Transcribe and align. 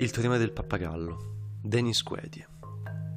Il 0.00 0.12
teorema 0.12 0.36
del 0.36 0.52
pappagallo, 0.52 1.56
Dennis 1.60 2.04
Quedie, 2.04 2.46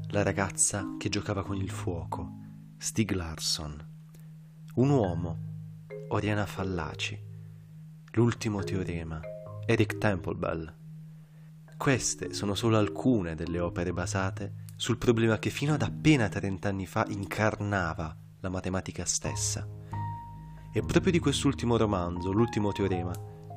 la 0.07 0.23
ragazza 0.23 0.95
che 0.97 1.09
giocava 1.09 1.43
con 1.43 1.55
il 1.55 1.69
fuoco, 1.69 2.31
Stig 2.75 3.11
Larsson, 3.11 3.87
un 4.73 4.89
uomo, 4.89 5.37
Oriana 6.07 6.47
Fallaci, 6.47 7.19
l'ultimo 8.13 8.63
teorema, 8.63 9.21
Eric 9.67 9.99
Templebell. 9.99 10.73
Queste 11.77 12.33
sono 12.33 12.55
solo 12.55 12.79
alcune 12.79 13.35
delle 13.35 13.59
opere 13.59 13.93
basate 13.93 14.53
sul 14.75 14.97
problema 14.97 15.37
che 15.37 15.51
fino 15.51 15.75
ad 15.75 15.83
appena 15.83 16.29
30 16.29 16.67
anni 16.67 16.87
fa 16.87 17.05
incarnava 17.09 18.17
la 18.39 18.49
matematica 18.49 19.05
stessa. 19.05 19.67
E 20.73 20.81
proprio 20.81 21.11
di 21.11 21.19
quest'ultimo 21.19 21.77
romanzo, 21.77 22.31
l'ultimo 22.31 22.71
teorema, 22.71 23.13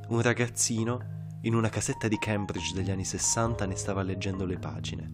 un 0.09 0.21
ragazzino 0.21 1.24
in 1.45 1.55
una 1.55 1.69
casetta 1.69 2.09
di 2.09 2.19
Cambridge 2.19 2.73
degli 2.73 2.91
anni 2.91 3.05
60 3.05 3.67
ne 3.67 3.77
stava 3.77 4.03
leggendo 4.03 4.47
le 4.47 4.59
pagine, 4.59 5.13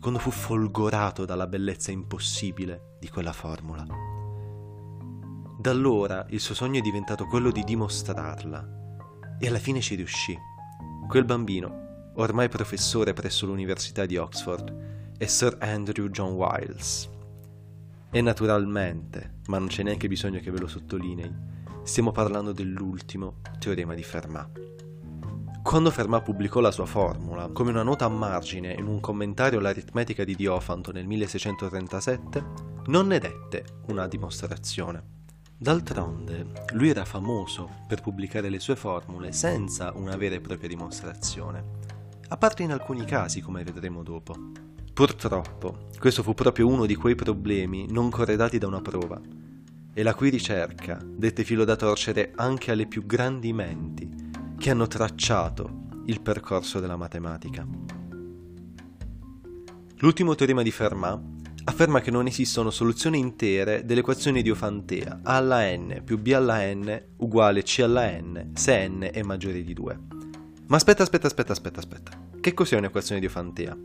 quando 0.00 0.18
fu 0.18 0.30
folgorato 0.30 1.26
dalla 1.26 1.46
bellezza 1.46 1.90
impossibile 1.90 2.96
di 2.98 3.10
quella 3.10 3.32
formula. 3.32 3.84
Da 5.58 5.70
allora 5.70 6.24
il 6.30 6.40
suo 6.40 6.54
sogno 6.54 6.78
è 6.78 6.82
diventato 6.82 7.26
quello 7.26 7.50
di 7.50 7.62
dimostrarla 7.62 9.36
e 9.38 9.46
alla 9.46 9.58
fine 9.58 9.80
ci 9.80 9.96
riuscì. 9.96 10.36
Quel 11.06 11.26
bambino, 11.26 12.12
ormai 12.14 12.48
professore 12.48 13.12
presso 13.12 13.44
l'Università 13.44 14.06
di 14.06 14.16
Oxford, 14.16 15.16
è 15.18 15.26
Sir 15.26 15.58
Andrew 15.60 16.08
John 16.08 16.32
Wiles. 16.32 17.10
E 18.10 18.20
naturalmente, 18.22 19.40
ma 19.48 19.58
non 19.58 19.68
c'è 19.68 19.82
neanche 19.82 20.08
bisogno 20.08 20.40
che 20.40 20.50
ve 20.50 20.60
lo 20.60 20.68
sottolinei, 20.68 21.32
stiamo 21.82 22.12
parlando 22.12 22.52
dell'ultimo 22.52 23.40
teorema 23.58 23.94
di 23.94 24.02
Fermat. 24.02 24.64
Quando 25.64 25.90
Fermat 25.90 26.22
pubblicò 26.22 26.60
la 26.60 26.70
sua 26.70 26.84
formula, 26.84 27.48
come 27.48 27.70
una 27.70 27.82
nota 27.82 28.04
a 28.04 28.10
margine 28.10 28.74
in 28.74 28.86
un 28.86 29.00
commentario 29.00 29.58
all'aritmetica 29.58 30.22
di 30.22 30.36
Diofanto 30.36 30.92
nel 30.92 31.06
1637, 31.06 32.44
non 32.88 33.06
ne 33.06 33.18
dette 33.18 33.64
una 33.86 34.06
dimostrazione. 34.06 35.02
D'altronde, 35.56 36.66
lui 36.74 36.90
era 36.90 37.06
famoso 37.06 37.70
per 37.88 38.02
pubblicare 38.02 38.50
le 38.50 38.60
sue 38.60 38.76
formule 38.76 39.32
senza 39.32 39.90
una 39.94 40.16
vera 40.16 40.34
e 40.34 40.40
propria 40.40 40.68
dimostrazione, 40.68 41.64
a 42.28 42.36
parte 42.36 42.62
in 42.62 42.70
alcuni 42.70 43.06
casi, 43.06 43.40
come 43.40 43.64
vedremo 43.64 44.02
dopo. 44.02 44.34
Purtroppo, 44.92 45.88
questo 45.98 46.22
fu 46.22 46.34
proprio 46.34 46.68
uno 46.68 46.84
di 46.84 46.94
quei 46.94 47.14
problemi 47.14 47.90
non 47.90 48.10
corredati 48.10 48.58
da 48.58 48.66
una 48.66 48.82
prova, 48.82 49.18
e 49.94 50.02
la 50.02 50.14
cui 50.14 50.28
ricerca 50.28 51.00
dette 51.02 51.42
filo 51.42 51.64
da 51.64 51.74
torcere 51.74 52.32
anche 52.36 52.70
alle 52.70 52.86
più 52.86 53.06
grandi 53.06 53.52
menti 53.54 54.13
che 54.58 54.70
hanno 54.70 54.86
tracciato 54.86 55.82
il 56.06 56.20
percorso 56.20 56.80
della 56.80 56.96
matematica. 56.96 57.66
L'ultimo 59.98 60.34
teorema 60.34 60.62
di 60.62 60.70
Fermat 60.70 61.20
afferma 61.64 62.00
che 62.00 62.10
non 62.10 62.26
esistono 62.26 62.70
soluzioni 62.70 63.18
intere 63.18 63.84
dell'equazione 63.84 64.42
di 64.42 64.50
Ofantea 64.50 65.20
A 65.22 65.36
alla 65.36 65.64
n 65.74 66.02
più 66.04 66.18
b 66.18 66.32
alla 66.34 66.60
n 66.72 67.02
uguale 67.18 67.62
c 67.62 67.80
alla 67.82 68.10
n 68.10 68.50
se 68.54 68.86
n 68.86 69.08
è 69.10 69.22
maggiore 69.22 69.62
di 69.62 69.72
2. 69.72 69.98
Ma 70.66 70.76
aspetta, 70.76 71.02
aspetta, 71.02 71.26
aspetta, 71.26 71.52
aspetta, 71.52 71.78
aspetta. 71.78 72.10
Che 72.40 72.54
cos'è 72.54 72.76
un'equazione 72.76 73.20
di 73.20 73.26
Ofantea? 73.26 73.76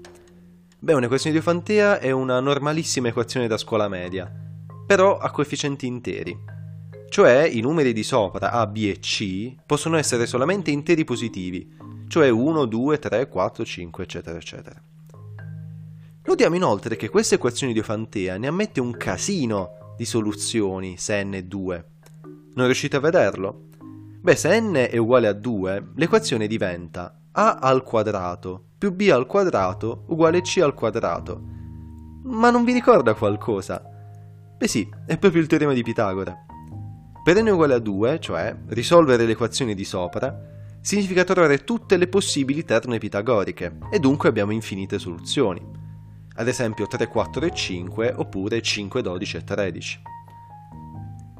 Beh, 0.80 0.94
un'equazione 0.94 1.34
di 1.34 1.42
Ofantea 1.42 2.00
è 2.00 2.12
una 2.12 2.40
normalissima 2.40 3.10
equazione 3.10 3.48
da 3.48 3.58
scuola 3.58 3.88
media, 3.88 4.32
però 4.86 5.18
a 5.18 5.30
coefficienti 5.32 5.86
interi. 5.86 6.38
Cioè 7.10 7.42
i 7.52 7.60
numeri 7.60 7.92
di 7.92 8.04
sopra 8.04 8.52
A, 8.52 8.68
B 8.68 8.78
e 8.88 9.00
C 9.00 9.56
possono 9.66 9.98
essere 9.98 10.28
solamente 10.28 10.72
interi 10.72 11.04
positivi, 11.04 11.76
cioè 12.08 12.30
1, 12.30 12.66
2, 12.66 13.00
3, 13.00 13.28
4, 13.28 13.66
5, 13.66 14.04
eccetera, 14.04 14.38
eccetera. 14.38 14.82
Notiamo 16.26 16.56
inoltre 16.56 16.96
che 16.96 17.10
questa 17.10 17.36
equazione 17.36 17.74
di 17.74 17.80
Ofantea 17.80 18.38
ne 18.38 18.48
ammette 18.48 18.80
un 18.80 18.96
casino 18.96 19.94
di 19.98 20.06
soluzioni 20.06 20.98
se 20.98 21.24
n 21.24 21.32
è 21.34 21.44
2. 21.44 21.86
Non 22.54 22.66
riuscite 22.66 22.98
a 22.98 23.00
vederlo? 23.00 23.68
Beh, 24.22 24.36
se 24.36 24.60
n 24.60 24.74
è 24.76 24.98
uguale 24.98 25.28
a 25.28 25.34
2, 25.34 25.94
l'equazione 25.96 26.46
diventa 26.46 27.20
a 27.32 27.58
al 27.60 27.84
quadrato 27.84 28.66
più 28.80 28.94
b 28.94 29.10
al 29.12 29.26
quadrato 29.26 30.04
uguale 30.08 30.42
c 30.42 30.60
al 30.62 30.74
quadrato. 30.74 31.42
Ma 32.24 32.50
non 32.50 32.64
vi 32.64 32.72
ricorda 32.72 33.14
qualcosa? 33.14 33.84
Beh 34.58 34.68
sì, 34.68 34.90
è 35.06 35.18
proprio 35.18 35.42
il 35.42 35.48
teorema 35.48 35.74
di 35.74 35.84
Pitagora. 35.84 36.46
Per 37.30 37.44
n 37.44 37.48
uguale 37.48 37.76
a 37.76 37.78
2, 37.78 38.20
cioè 38.20 38.58
risolvere 38.70 39.28
le 39.28 39.34
equazioni 39.34 39.76
di 39.76 39.86
sopra, 39.86 40.36
significa 40.82 41.24
trovare 41.24 41.64
tutte 41.64 41.96
le 41.96 42.08
possibili 42.08 42.66
terme 42.66 42.98
pitagoriche 42.98 43.78
e 43.92 44.00
dunque 44.00 44.30
abbiamo 44.30 44.52
infinite 44.52 44.98
soluzioni. 44.98 45.64
Ad 46.38 46.48
esempio 46.48 46.88
3, 46.88 47.06
4 47.06 47.46
e 47.46 47.52
5 47.54 48.14
oppure 48.16 48.64
5, 48.64 49.04
12 49.04 49.38
e 49.38 49.44
13. 49.44 50.02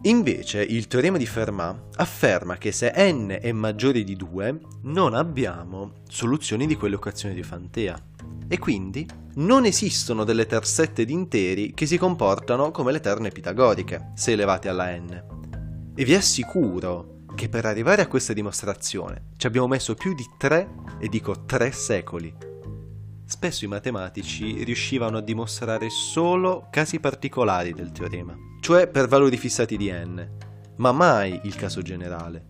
Invece 0.04 0.62
il 0.62 0.86
teorema 0.86 1.18
di 1.18 1.26
Fermat 1.26 1.96
afferma 1.96 2.58
che 2.58 2.72
se 2.72 2.94
n 2.96 3.36
è 3.42 3.52
maggiore 3.52 4.04
di 4.04 4.16
2 4.16 4.60
non 4.84 5.16
abbiamo 5.16 5.94
soluzioni 6.08 6.68
di 6.68 6.76
quell'equazione 6.76 7.34
di 7.34 7.42
Fantea 7.42 8.00
e 8.48 8.60
quindi 8.60 9.08
non 9.38 9.66
esistono 9.66 10.24
delle 10.24 10.46
terzette 10.46 11.04
di 11.04 11.14
interi 11.14 11.74
che 11.74 11.88
si 11.88 11.98
comportano 11.98 12.70
come 12.70 12.92
le 12.92 13.00
terne 13.00 13.30
pitagoriche 13.30 14.12
se 14.14 14.34
elevate 14.34 14.70
alla 14.70 14.96
n. 14.96 15.39
E 16.00 16.06
vi 16.06 16.16
assicuro 16.16 17.26
che 17.36 17.50
per 17.50 17.66
arrivare 17.66 18.02
a 18.02 18.08
questa 18.08 18.32
dimostrazione 18.32 19.32
ci 19.36 19.48
abbiamo 19.48 19.68
messo 19.68 19.96
più 19.96 20.14
di 20.14 20.26
tre, 20.38 20.76
e 20.98 21.10
dico 21.10 21.44
tre 21.44 21.74
secoli. 21.74 22.34
Spesso 23.26 23.66
i 23.66 23.68
matematici 23.68 24.64
riuscivano 24.64 25.18
a 25.18 25.22
dimostrare 25.22 25.90
solo 25.90 26.68
casi 26.72 27.02
particolari 27.02 27.74
del 27.74 27.92
teorema, 27.92 28.34
cioè 28.62 28.88
per 28.88 29.10
valori 29.10 29.36
fissati 29.36 29.76
di 29.76 29.92
n, 29.92 30.26
ma 30.78 30.94
mai 30.94 31.38
il 31.44 31.56
caso 31.56 31.82
generale. 31.82 32.46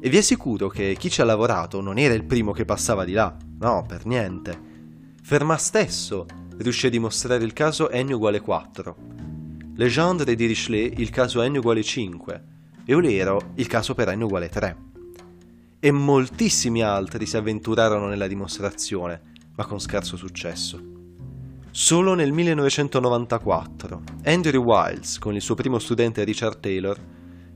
E 0.00 0.08
vi 0.08 0.16
assicuro 0.16 0.66
che 0.66 0.96
chi 0.98 1.08
ci 1.08 1.20
ha 1.20 1.24
lavorato 1.24 1.80
non 1.80 1.98
era 1.98 2.14
il 2.14 2.24
primo 2.24 2.50
che 2.50 2.64
passava 2.64 3.04
di 3.04 3.12
là, 3.12 3.32
no, 3.60 3.84
per 3.86 4.06
niente. 4.06 4.60
Fermat 5.22 5.60
stesso 5.60 6.26
riuscì 6.56 6.88
a 6.88 6.90
dimostrare 6.90 7.44
il 7.44 7.52
caso 7.52 7.90
n 7.92 8.10
uguale 8.10 8.40
4. 8.40 8.96
Legendre 9.76 10.34
di 10.34 10.46
Richelet 10.46 10.98
il 10.98 11.10
caso 11.10 11.48
n 11.48 11.58
uguale 11.58 11.84
5 11.84 12.56
Eulero 12.90 13.52
il 13.56 13.66
caso 13.66 13.92
per 13.92 14.16
n 14.16 14.22
uguale 14.22 14.48
3. 14.48 14.76
E 15.78 15.90
moltissimi 15.90 16.82
altri 16.82 17.26
si 17.26 17.36
avventurarono 17.36 18.08
nella 18.08 18.26
dimostrazione, 18.26 19.20
ma 19.56 19.66
con 19.66 19.78
scarso 19.78 20.16
successo. 20.16 20.82
Solo 21.70 22.14
nel 22.14 22.32
1994 22.32 24.02
Andrew 24.24 24.62
Wiles, 24.62 25.18
con 25.18 25.34
il 25.34 25.42
suo 25.42 25.54
primo 25.54 25.78
studente 25.78 26.24
Richard 26.24 26.60
Taylor, 26.60 26.98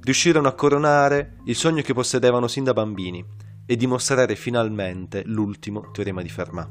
riuscirono 0.02 0.48
a 0.48 0.52
coronare 0.52 1.38
il 1.46 1.56
sogno 1.56 1.80
che 1.80 1.94
possedevano 1.94 2.46
sin 2.46 2.64
da 2.64 2.74
bambini 2.74 3.24
e 3.64 3.74
dimostrare 3.74 4.36
finalmente 4.36 5.22
l'ultimo 5.24 5.90
teorema 5.92 6.20
di 6.20 6.28
Fermat. 6.28 6.68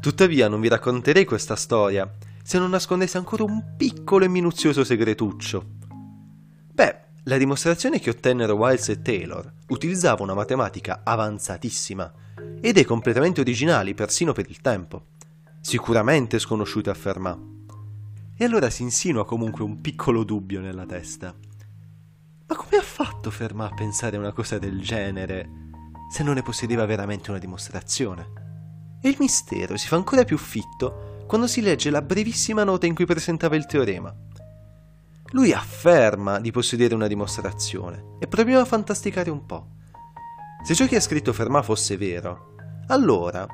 Tuttavia 0.00 0.48
non 0.48 0.62
vi 0.62 0.68
racconterei 0.68 1.26
questa 1.26 1.56
storia 1.56 2.10
se 2.42 2.58
non 2.58 2.70
nascondessi 2.70 3.18
ancora 3.18 3.44
un 3.44 3.74
piccolo 3.76 4.24
e 4.24 4.28
minuzioso 4.28 4.82
segretuccio. 4.82 5.84
La 7.28 7.38
dimostrazione 7.38 7.98
che 7.98 8.10
ottennero 8.10 8.54
Wiles 8.54 8.88
e 8.88 9.02
Taylor 9.02 9.52
utilizzava 9.70 10.22
una 10.22 10.34
matematica 10.34 11.00
avanzatissima 11.02 12.12
e 12.60 12.68
idee 12.68 12.84
completamente 12.84 13.40
originali 13.40 13.94
persino 13.94 14.32
per 14.32 14.48
il 14.48 14.60
tempo, 14.60 15.06
sicuramente 15.60 16.38
sconosciute 16.38 16.88
a 16.88 16.94
Fermat. 16.94 17.38
E 18.36 18.44
allora 18.44 18.70
si 18.70 18.82
insinua 18.82 19.26
comunque 19.26 19.64
un 19.64 19.80
piccolo 19.80 20.22
dubbio 20.22 20.60
nella 20.60 20.86
testa. 20.86 21.34
Ma 22.46 22.54
come 22.54 22.76
ha 22.76 22.82
fatto 22.82 23.32
Fermat 23.32 23.72
a 23.72 23.74
pensare 23.74 24.16
una 24.16 24.32
cosa 24.32 24.60
del 24.60 24.80
genere 24.80 25.48
se 26.08 26.22
non 26.22 26.34
ne 26.34 26.42
possedeva 26.42 26.86
veramente 26.86 27.30
una 27.30 27.40
dimostrazione? 27.40 28.98
E 29.02 29.08
il 29.08 29.16
mistero 29.18 29.76
si 29.76 29.88
fa 29.88 29.96
ancora 29.96 30.22
più 30.22 30.38
fitto 30.38 31.24
quando 31.26 31.48
si 31.48 31.60
legge 31.60 31.90
la 31.90 32.02
brevissima 32.02 32.62
nota 32.62 32.86
in 32.86 32.94
cui 32.94 33.04
presentava 33.04 33.56
il 33.56 33.66
teorema. 33.66 34.14
Lui 35.30 35.52
afferma 35.52 36.38
di 36.38 36.50
possedere 36.52 36.94
una 36.94 37.08
dimostrazione 37.08 38.16
e 38.20 38.28
proviamo 38.28 38.60
a 38.60 38.64
fantasticare 38.64 39.30
un 39.30 39.44
po'. 39.44 39.66
Se 40.64 40.74
ciò 40.74 40.86
che 40.86 40.96
ha 40.96 41.00
scritto 41.00 41.32
Fermat 41.32 41.64
fosse 41.64 41.96
vero, 41.96 42.54
allora 42.88 43.46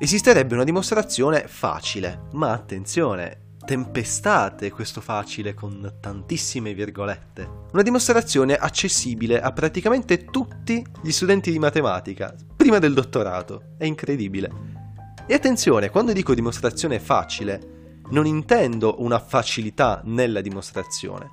esisterebbe 0.00 0.54
una 0.54 0.64
dimostrazione 0.64 1.48
facile, 1.48 2.28
ma 2.32 2.52
attenzione, 2.52 3.46
tempestate 3.64 4.70
questo 4.70 5.00
facile 5.00 5.54
con 5.54 5.96
tantissime 6.00 6.72
virgolette. 6.72 7.66
Una 7.72 7.82
dimostrazione 7.82 8.54
accessibile 8.54 9.40
a 9.40 9.52
praticamente 9.52 10.24
tutti 10.24 10.84
gli 11.02 11.10
studenti 11.10 11.50
di 11.50 11.58
matematica, 11.58 12.34
prima 12.56 12.78
del 12.78 12.94
dottorato. 12.94 13.74
È 13.76 13.84
incredibile. 13.84 14.50
E 15.26 15.34
attenzione, 15.34 15.90
quando 15.90 16.12
dico 16.12 16.32
dimostrazione 16.32 16.98
facile, 16.98 17.77
non 18.10 18.26
intendo 18.26 18.96
una 18.98 19.18
facilità 19.18 20.00
nella 20.04 20.40
dimostrazione, 20.40 21.30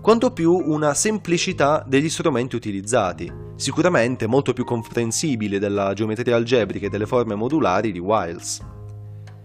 quanto 0.00 0.32
più 0.32 0.52
una 0.52 0.94
semplicità 0.94 1.84
degli 1.86 2.08
strumenti 2.08 2.56
utilizzati, 2.56 3.30
sicuramente 3.56 4.26
molto 4.26 4.52
più 4.52 4.64
comprensibile 4.64 5.58
della 5.58 5.92
geometria 5.92 6.36
algebrica 6.36 6.86
e 6.86 6.88
delle 6.88 7.06
forme 7.06 7.34
modulari 7.34 7.92
di 7.92 7.98
Wiles. 7.98 8.64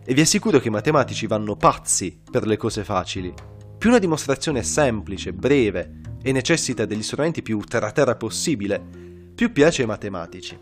E 0.06 0.14
vi 0.14 0.22
assicuro 0.22 0.60
che 0.60 0.68
i 0.68 0.72
matematici 0.72 1.28
vanno 1.28 1.56
pazzi 1.56 2.22
per 2.30 2.46
le 2.46 2.58
cose 2.58 2.84
facili. 2.84 3.34
Più 3.78 3.90
una 3.90 4.00
dimostrazione 4.00 4.60
è 4.60 4.64
semplice, 4.64 5.34
breve 5.34 6.02
e 6.22 6.32
necessita 6.32 6.86
degli 6.86 7.04
strumenti 7.04 7.42
più 7.42 7.60
terra-terra 7.60 8.16
possibile, 8.16 8.82
più 9.34 9.52
piace 9.52 9.82
ai 9.82 9.88
matematici. 9.88 10.58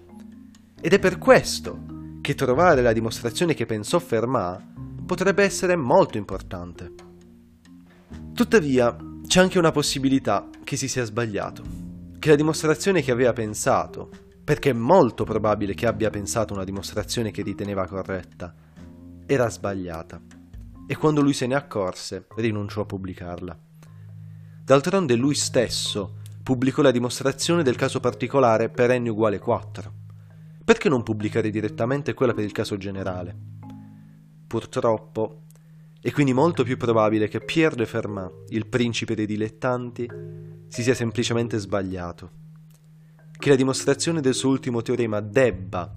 Ed 0.79 0.93
è 0.93 0.99
per 0.99 1.17
questo 1.17 1.79
che 2.21 2.35
trovare 2.35 2.81
la 2.81 2.93
dimostrazione 2.93 3.53
che 3.53 3.65
pensò 3.65 3.99
Fermat 3.99 4.61
potrebbe 5.11 5.43
essere 5.43 5.75
molto 5.75 6.17
importante. 6.17 6.93
Tuttavia, 8.33 8.95
c'è 9.27 9.41
anche 9.41 9.59
una 9.59 9.73
possibilità 9.73 10.47
che 10.63 10.77
si 10.77 10.87
sia 10.87 11.03
sbagliato, 11.03 11.63
che 12.17 12.29
la 12.29 12.37
dimostrazione 12.37 13.01
che 13.01 13.11
aveva 13.11 13.33
pensato, 13.33 14.09
perché 14.41 14.69
è 14.69 14.73
molto 14.73 15.25
probabile 15.25 15.73
che 15.73 15.85
abbia 15.85 16.09
pensato 16.09 16.53
una 16.53 16.63
dimostrazione 16.63 17.31
che 17.31 17.41
riteneva 17.41 17.87
corretta, 17.87 18.55
era 19.25 19.49
sbagliata, 19.49 20.21
e 20.87 20.95
quando 20.95 21.19
lui 21.19 21.33
se 21.33 21.45
ne 21.45 21.55
accorse 21.55 22.27
rinunciò 22.37 22.83
a 22.83 22.85
pubblicarla. 22.85 23.59
D'altronde 24.63 25.15
lui 25.15 25.35
stesso 25.35 26.19
pubblicò 26.41 26.81
la 26.81 26.91
dimostrazione 26.91 27.63
del 27.63 27.75
caso 27.75 27.99
particolare 27.99 28.69
per 28.69 28.97
n 28.97 29.09
uguale 29.09 29.39
4, 29.39 29.93
perché 30.63 30.87
non 30.87 31.03
pubblicare 31.03 31.49
direttamente 31.49 32.13
quella 32.13 32.33
per 32.33 32.45
il 32.45 32.53
caso 32.53 32.77
generale? 32.77 33.50
Purtroppo, 34.51 35.43
è 36.01 36.11
quindi 36.11 36.33
molto 36.33 36.65
più 36.65 36.75
probabile 36.75 37.29
che 37.29 37.39
Pierre 37.39 37.73
de 37.73 37.85
Fermat, 37.85 38.49
il 38.49 38.67
principe 38.67 39.15
dei 39.15 39.25
dilettanti, 39.25 40.05
si 40.67 40.83
sia 40.83 40.93
semplicemente 40.93 41.57
sbagliato. 41.57 42.31
Che 43.31 43.47
la 43.49 43.55
dimostrazione 43.55 44.19
del 44.19 44.33
suo 44.33 44.49
ultimo 44.49 44.81
teorema 44.81 45.21
debba 45.21 45.89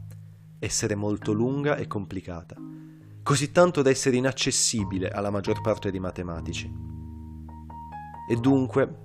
essere 0.61 0.95
molto 0.95 1.33
lunga 1.33 1.75
e 1.75 1.89
complicata, 1.89 2.55
così 3.25 3.51
tanto 3.51 3.83
da 3.83 3.91
essere 3.91 4.19
inaccessibile 4.19 5.11
alla 5.11 5.31
maggior 5.31 5.61
parte 5.61 5.91
dei 5.91 5.99
matematici. 5.99 6.73
E 8.31 8.37
dunque 8.37 8.99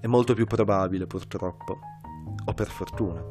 è 0.00 0.08
molto 0.08 0.34
più 0.34 0.46
probabile, 0.46 1.06
purtroppo, 1.06 1.78
o 2.44 2.52
per 2.54 2.68
fortuna, 2.68 3.24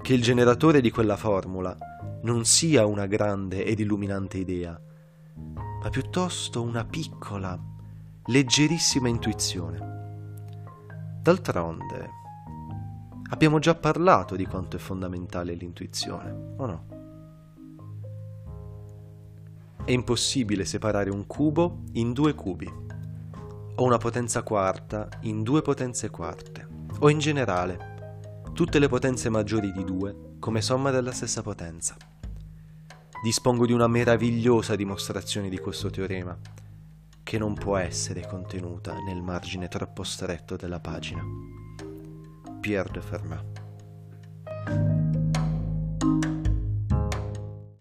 che 0.00 0.14
il 0.14 0.22
generatore 0.22 0.80
di 0.80 0.92
quella 0.92 1.16
formula 1.16 1.76
non 2.22 2.44
sia 2.44 2.86
una 2.86 3.06
grande 3.06 3.64
ed 3.64 3.80
illuminante 3.80 4.38
idea, 4.38 4.80
ma 5.82 5.88
piuttosto 5.88 6.62
una 6.62 6.84
piccola, 6.84 7.58
leggerissima 8.26 9.08
intuizione. 9.08 9.78
D'altronde, 11.22 12.10
abbiamo 13.30 13.58
già 13.58 13.74
parlato 13.74 14.36
di 14.36 14.46
quanto 14.46 14.76
è 14.76 14.78
fondamentale 14.78 15.54
l'intuizione, 15.54 16.54
o 16.56 16.66
no? 16.66 16.84
È 19.84 19.90
impossibile 19.90 20.64
separare 20.64 21.10
un 21.10 21.26
cubo 21.26 21.84
in 21.92 22.12
due 22.12 22.34
cubi, 22.34 22.70
o 23.74 23.84
una 23.84 23.98
potenza 23.98 24.42
quarta 24.42 25.08
in 25.20 25.42
due 25.42 25.62
potenze 25.62 26.10
quarte, 26.10 26.68
o 26.98 27.08
in 27.08 27.18
generale 27.18 27.88
tutte 28.52 28.78
le 28.78 28.88
potenze 28.88 29.30
maggiori 29.30 29.72
di 29.72 29.84
2 29.84 30.36
come 30.38 30.60
somma 30.60 30.90
della 30.90 31.12
stessa 31.12 31.40
potenza 31.40 31.96
dispongo 33.22 33.66
di 33.66 33.72
una 33.72 33.86
meravigliosa 33.86 34.76
dimostrazione 34.76 35.48
di 35.48 35.58
questo 35.58 35.90
teorema, 35.90 36.36
che 37.22 37.38
non 37.38 37.54
può 37.54 37.76
essere 37.76 38.26
contenuta 38.26 38.96
nel 38.98 39.22
margine 39.22 39.68
troppo 39.68 40.02
stretto 40.02 40.56
della 40.56 40.80
pagina. 40.80 41.22
Pierre 42.60 42.90
de 42.90 43.00
Fermat. 43.00 45.08